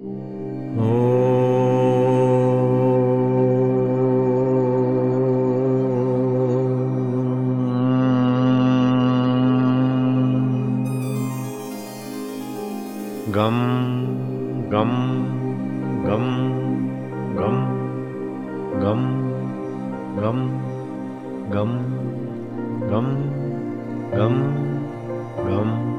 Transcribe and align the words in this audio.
गम 0.00 0.08
गम 14.72 14.92
गम 16.06 16.24
गम 17.36 17.56
गम 18.80 19.04
गम 20.20 20.40
गम 21.50 21.68
गम 22.90 23.12
गम 24.16 24.40
गम 25.46 25.89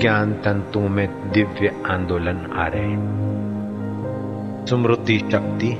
ज्ञान 0.00 0.32
तंतुओं 0.44 0.88
में 0.88 1.08
दिव्य 1.32 1.68
आंदोलन 1.90 2.36
आ 2.54 2.66
रहे 2.74 2.90
हैं 2.90 4.66
स्मृति 4.68 5.18
शक्ति 5.32 5.70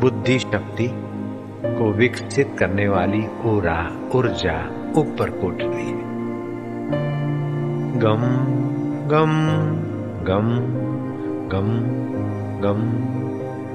बुद्धि 0.00 0.38
शक्ति 0.38 0.86
को 1.78 1.90
विकसित 1.98 2.56
करने 2.58 2.86
वाली 2.88 3.20
ऊरा 3.50 3.76
ऊर्जा 4.16 4.56
ऊपर 5.00 5.30
कोट 5.40 5.62
रही 5.62 5.86
है 5.86 6.06
गम 8.04 8.24
गम 9.12 9.34
गम 10.28 10.48
गम 11.52 11.70
गम 12.64 12.80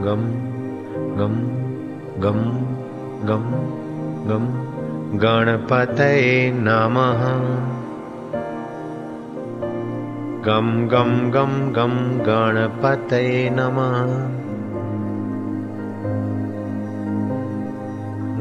गम 0.05 0.25
गम 1.20 1.38
गम 2.23 2.41
गम 3.30 3.48
गम 4.30 4.48
गणपतये 5.23 6.52
नमः 6.55 7.23
गं 10.45 10.69
गं 10.91 11.11
गं 11.31 11.52
गं 11.75 11.94
गणपतये 12.25 13.49
नमः 13.49 13.94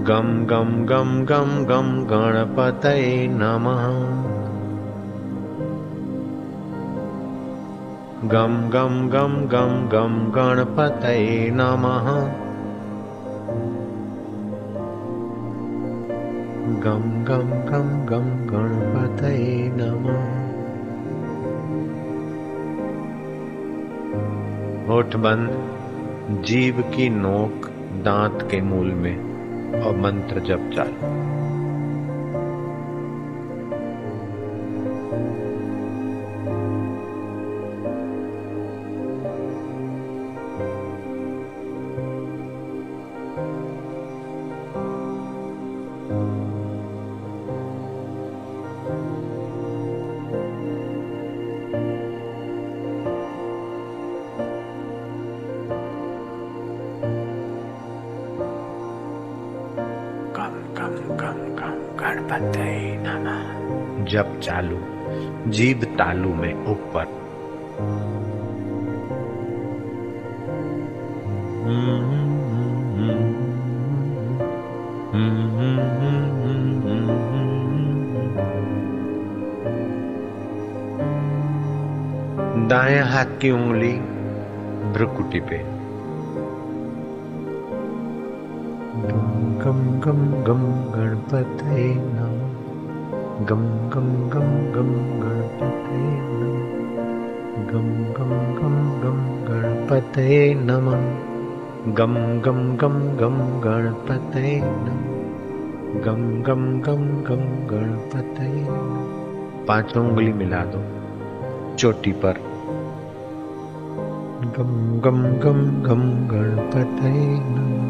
गं 0.08 0.30
गं 0.50 0.72
गं 0.88 1.12
गं 1.28 1.52
गं 1.68 1.92
गणपतये 2.10 3.12
नमः 3.34 3.84
गं 8.34 8.58
गं 8.72 8.98
गं 9.12 9.38
गं 9.52 9.78
गं 9.92 10.18
गणपतये 10.34 11.50
नमः 11.54 12.12
गं 16.84 17.08
गं 17.24 17.50
गं 17.72 17.98
गं 18.12 18.30
गणपतये 18.52 19.68
नमः 19.76 20.31
होठ 24.88 25.16
बंद 25.16 26.42
जीव 26.44 26.80
की 26.80 27.08
नोक 27.08 27.66
दांत 28.04 28.48
के 28.50 28.60
मूल 28.60 28.86
में 28.86 29.82
और 29.82 29.96
मंत्र 29.96 30.40
जप 30.40 30.70
चालू। 30.74 31.41
जब 64.04 64.40
चालू 64.40 64.78
जीव 65.50 65.84
तालू 65.84 66.34
में 66.34 66.66
ऊपर। 66.66 67.04
दाएँ 82.68 82.98
हाथ 82.98 83.24
की 83.24 83.50
उंगली 83.50 83.92
भ्रुकुटी 84.92 85.40
पे। 85.40 85.71
गम 89.02 89.78
गम 90.02 90.18
गम 90.46 90.60
गणपतये 90.94 91.86
नमः 91.94 93.46
गम 93.48 93.64
गम 93.94 94.06
गम 94.34 94.50
गम 94.74 94.90
गणपतये 95.22 96.12
नमः 96.28 97.64
गम 97.72 97.88
गम 98.18 98.30
गम 98.58 98.76
गं 99.02 99.18
गणपतये 99.48 100.54
नमः 100.54 101.02
गम 101.96 102.14
गम 102.44 102.60
गम 102.76 102.96
गं 103.20 103.40
गणपतये 103.64 104.54
नमः 104.60 106.00
गम 106.04 106.22
गम 106.42 106.64
गं 106.80 107.04
गं 107.28 107.44
गणपतये 107.70 108.64
पाँचों 109.66 110.06
उंगली 110.06 110.32
मिला 110.32 110.64
दो 110.74 110.84
चोटी 111.76 112.12
पर 112.24 112.40
गम 114.56 114.74
गम 115.04 115.22
गम 115.44 115.64
गम 115.82 116.10
गणपतये 116.30 117.28
नमः 117.38 117.81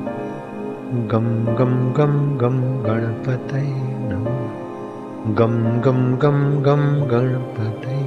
गम 0.92 1.26
गम 1.58 1.70
गम 1.96 2.14
गम 2.36 2.56
गणपतये 2.82 3.60
नमः 4.08 5.30
गम 5.38 5.54
गम 5.84 6.00
गम 6.22 6.40
गम 6.66 6.82
गणपतये 7.12 8.00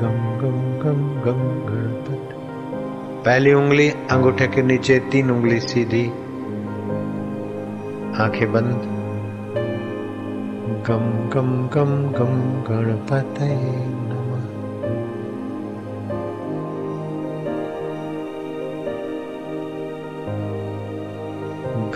गम 0.00 0.18
गम 0.42 0.58
गम 0.82 1.00
गम 1.24 1.40
गणपत 1.68 2.34
पहली 3.26 3.52
उंगली 3.52 3.88
अंगूठे 3.88 4.46
के 4.54 4.62
नीचे 4.62 4.98
तीन 5.12 5.30
उंगली 5.30 5.60
सीधी 5.60 6.04
आँखें 8.24 8.46
बंद 8.52 8.84
गम 10.88 11.06
गम 11.34 11.50
गम 11.74 11.96
गम 12.18 12.36
गणपतये 12.68 13.56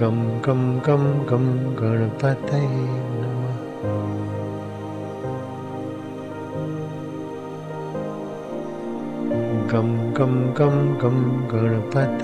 गम 0.01 0.19
गम 0.41 0.61
गम 0.87 1.05
गम 1.29 1.47
गणपत 1.75 2.51
गम 9.73 9.89
गम 10.19 10.37
गम 10.59 10.77
गम 11.01 11.17
गणपत 11.53 12.23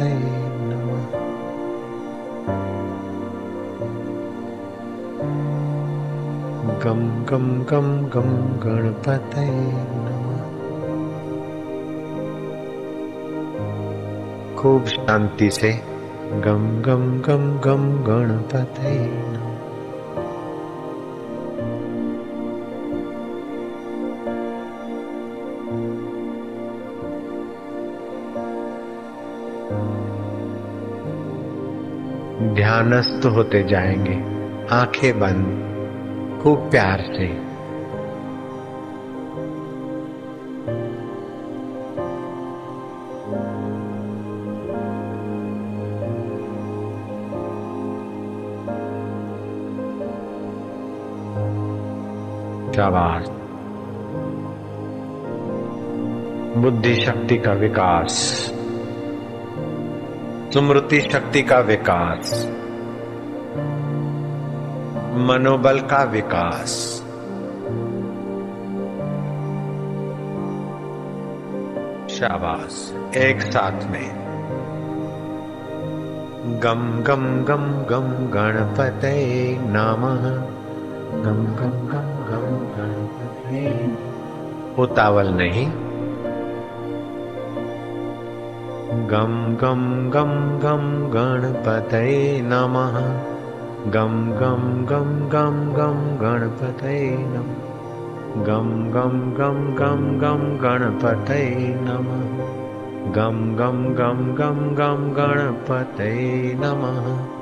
गम 6.85 7.03
गम 7.31 7.49
गम 7.71 7.91
गम 8.15 8.31
गणपत 8.65 9.35
खूब 14.59 14.87
शांति 14.87 15.51
से 15.51 15.73
गम 16.35 16.63
गम 16.83 17.03
गम 17.21 17.43
गम 17.59 17.83
गणपतये 18.05 19.07
नमः। 19.07 19.53
ध्यानस्थ 32.55 33.27
होते 33.27 33.63
जाएँगे 33.63 34.23
आँखें 34.75 35.21
बंद 35.21 36.41
खूब 36.43 36.71
प्यार 36.71 37.01
से। 37.01 37.54
शाबाश 52.75 53.29
बुद्धि 56.57 56.95
शक्ति 56.95 57.39
का 57.39 57.53
विकास। 57.53 58.13
स्मृति 60.53 61.01
शक्ति 61.01 61.43
का 61.43 61.59
विकास। 61.59 62.47
मनोबल 65.17 65.79
का 65.79 66.05
विकास। 66.05 66.69
शाबाश। 72.11 72.95
एक 73.17 73.43
साथ 73.43 73.91
में। 73.91 74.25
गम 76.63 77.03
गम 77.03 77.45
गम 77.45 77.73
गम 77.83 78.27
गणपते 78.27 79.57
नमः। 79.61 80.31
गम 81.23 81.45
गम 81.45 81.89
गम 81.89 82.14
उतावल 84.83 85.29
नहीं 85.35 85.67
गम 89.11 89.35
गम 89.61 89.83
गम 90.11 90.33
गम 90.59 90.85
गणपतये 91.11 92.41
नमः 92.45 92.99
गम 93.95 94.15
गम 94.41 94.65
गम 94.91 95.11
गम 95.33 95.59
गम 95.77 96.01
गणपतये 96.23 97.11
नमः 97.11 97.63
गम 98.47 98.71
गम 98.95 99.19
गम 99.35 99.61
गम 99.75 100.07
गम 100.19 100.47
गणपतये 100.63 101.75
नमः 101.81 102.25
गम 103.17 103.45
गम 103.57 103.85
गम 103.95 104.25
गम 104.35 104.61
गम 104.75 105.09
गणपतये 105.13 106.55
नमः 106.61 107.34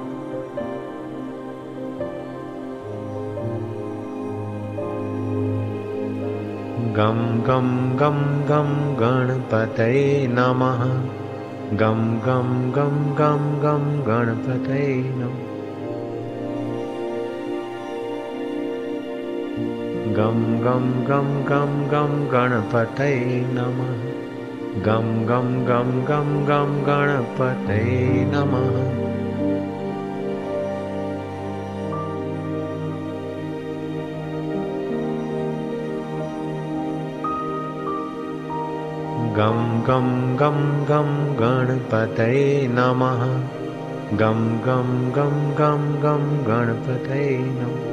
गं 6.97 7.21
गं 7.43 7.69
गं 7.97 8.19
गं 8.49 8.71
गणपतये 9.00 10.27
नमः 10.31 10.83
गं 11.81 12.00
गं 12.27 12.50
गं 12.73 12.99
गं 13.19 13.47
गं 13.62 13.87
गणपतये 14.09 14.89
नमः 15.17 15.50
गं 20.17 20.43
गं 20.65 20.91
गं 21.09 21.31
गं 21.50 21.73
गं 21.93 22.12
गणपतये 22.33 23.41
नमः 23.53 24.03
गं 24.87 25.09
गं 25.29 25.49
गं 25.69 25.94
गं 26.09 26.35
गं 26.49 26.77
गणपतये 26.87 28.25
नमः 28.25 29.21
गं 39.37 39.61
गं 39.82 40.08
गं 40.37 40.58
गं 40.88 41.11
गणपतये 41.40 42.67
नमः 42.70 43.23
गं 44.20 44.40
गं 44.67 44.90
गं 45.17 45.38
गं 45.58 45.87
गं 46.02 46.26
गणपतये 46.49 47.38
नमः 47.38 47.90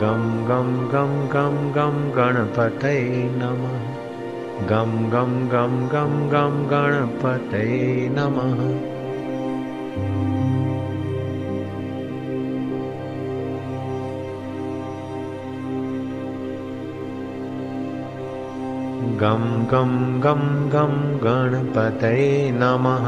गं 0.00 0.24
गं 0.48 0.74
गं 0.88 1.14
गं 1.34 1.56
गं 1.76 2.02
गणपतये 2.16 3.00
नमः 3.36 3.78
गं 4.70 4.98
गं 5.12 5.40
गं 5.48 5.80
गं 5.88 6.20
गं 6.32 6.62
गणपतये 6.70 8.08
नमः 8.12 8.97
गं 19.20 19.44
गं 19.70 19.92
गं 20.20 20.42
गं 20.72 20.92
गणपतये 21.22 22.26
नमः 22.54 23.06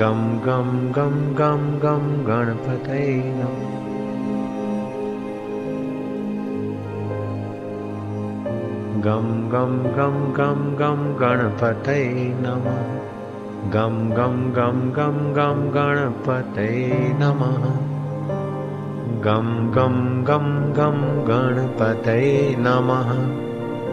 गं 0.00 0.22
गं 0.46 0.70
गं 0.96 1.14
गं 1.38 1.62
गं 1.82 2.06
गणपतये 2.28 3.12
नमः 3.36 3.74
गं 9.04 9.30
गं 9.52 9.76
गं 9.98 10.18
गं 10.38 10.64
गं 10.80 11.06
गणपतये 11.20 12.26
नमः 12.40 12.82
गं 13.76 14.02
गं 14.16 14.42
गं 14.56 14.82
गं 14.96 15.22
गं 15.36 15.62
गणपतये 15.74 16.90
नमः 17.20 17.70
गं 19.28 19.54
गं 19.78 19.96
गं 20.24 20.52
गं 20.76 21.00
गणपतये 21.30 22.54
नमः 22.58 23.43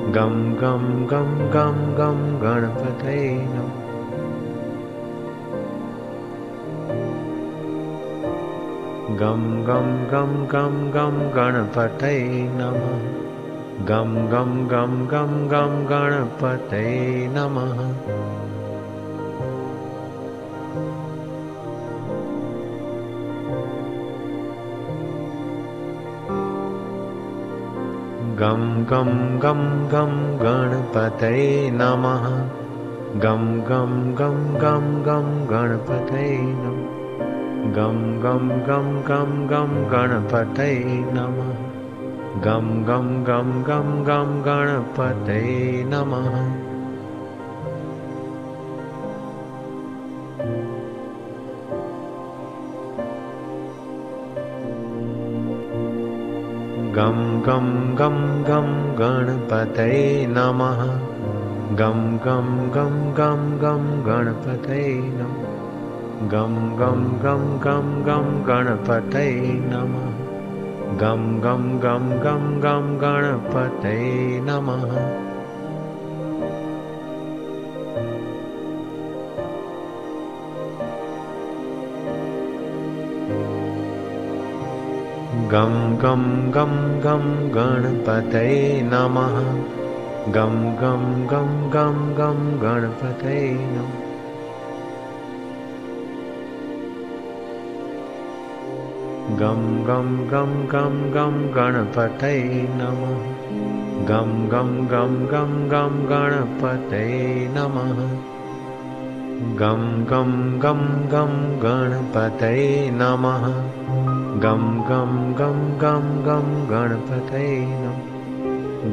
गं 0.09 0.37
गं 0.61 1.05
गं 1.05 1.29
गं 1.53 1.77
गं 1.97 2.19
गणपतये 2.41 3.35
गणपतय 3.35 3.71
गं 9.19 9.43
गं 9.67 9.89
गं 10.11 10.33
गं 10.45 10.91
गं 10.93 11.17
गणपतये 11.35 12.43
नमः 12.51 13.21
गं 13.85 14.15
गं 14.31 14.67
गं 14.71 15.07
गं 15.11 15.47
गं 15.51 15.85
गणपतये 15.89 17.27
नमः 17.27 17.79
गं 28.41 28.61
गं 28.89 29.09
गं 29.39 29.59
गं 29.91 30.13
गणपतये 30.41 31.69
नमः 31.73 32.23
गं 33.23 33.43
गं 33.59 33.91
गं 34.19 34.39
गं 34.61 34.87
गं 35.03 35.27
गणपतये 35.51 36.37
गं 36.37 36.79
गं 37.75 37.99
गं 38.23 38.47
गं 39.09 39.35
गं 39.49 39.75
गणपतये 39.91 40.79
नमः 41.11 41.53
गं 42.45 42.73
गं 42.87 43.13
गं 43.23 43.53
गं 43.67 43.93
गं 44.07 44.33
गणपतये 44.45 45.83
नमः 45.87 46.60
गं 56.95 57.19
गं 57.41 57.67
गं 57.95 58.15
गं 58.43 58.67
गणपतये 58.99 60.25
नमः 60.29 60.81
गं 61.79 62.01
गं 62.25 62.49
गं 62.75 62.97
गं 63.19 63.45
गं 63.61 63.85
गणपतये 64.07 64.97
नमः 65.19 65.51
गं 66.33 66.57
गं 66.79 67.05
गं 67.23 67.47
गं 67.63 67.87
गं 68.07 68.27
गणपतये 68.47 69.31
नमः 69.63 70.11
गं 71.01 71.25
गं 71.43 71.65
गं 71.79 72.09
गं 72.23 72.45
गं 72.61 72.93
गणपतये 73.01 74.39
नमः 74.43 75.30
गं 85.51 85.73
गं 86.01 86.21
गं 86.51 86.73
गं 87.03 87.23
गणपतये 87.55 88.59
नमः 88.81 89.33
गं 90.35 90.53
गं 90.81 91.03
गं 91.31 91.49
गं 91.73 91.97
गं 92.19 92.39
गणपतये 92.61 93.41
नमः 93.73 93.99
गं 99.41 99.65
गं 99.87 100.07
गं 100.31 100.53
गं 100.73 100.95
गं 101.15 101.35
गणपतये 101.55 102.63
नमः 102.77 103.19
गं 104.09 104.31
गं 104.51 104.71
गं 104.93 105.19
गं 105.33 105.53
गं 105.71 105.99
गणपतये 106.11 107.19
नमः 107.57 108.01
गं 109.59 109.85
गं 110.13 110.33
गं 110.63 110.81
गं 111.11 111.37
गणपतये 111.63 112.89
नमः 112.93 113.47
गं 114.43 114.61
गं 114.89 115.11
गं 115.39 115.57
गं 115.81 116.05
गं 116.25 116.47
गणपतये 116.69 117.49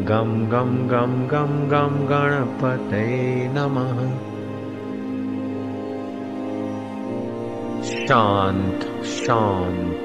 गं 0.09 0.33
गं 0.49 0.73
गं 0.91 1.13
गं 1.31 1.53
गं 1.71 1.95
गणपतये 2.09 3.47
नमः 3.53 4.03
शान्त 7.83 8.85
शान्त 9.05 10.03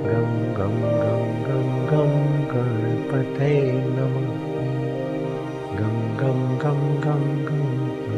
gầm 0.05 0.53
gầm 0.57 0.71
gầm 0.99 1.43
gầm 1.47 1.87
gầm 1.91 2.09
cười 2.53 2.95
và 3.07 3.23
thấy 3.39 3.73
non 3.97 4.23
gầm 5.77 6.17
gầm 6.17 6.59
gầm 6.59 6.77
gầm 7.01 7.45
gầm 7.45 7.65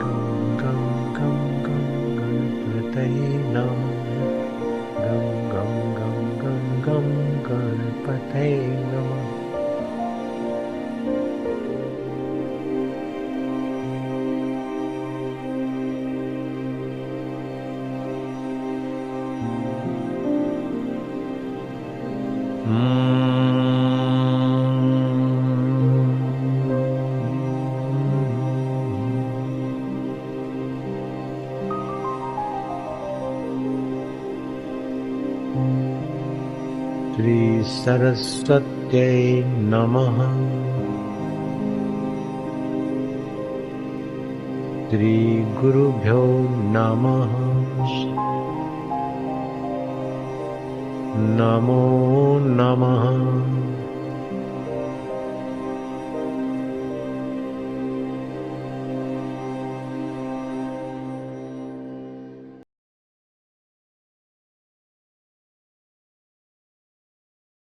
गम 0.00 0.56
गम 0.62 0.80
गम 1.18 1.36
गम 1.66 1.84
गणपतये 2.18 3.28
नमः 3.54 4.10
गम 5.04 5.28
गम 5.52 5.72
गम 5.98 6.18
गम 6.42 6.66
गम 6.86 7.06
गणपतये 7.48 8.50
नमः 8.66 8.93
श्रीसरस्वत्यै 37.84 39.44
नमः। 39.46 40.18
श्रीगुरुभ्यो 44.90 46.24
नमः। 46.50 47.32
नमो 51.18 51.82
नमः 52.38 53.04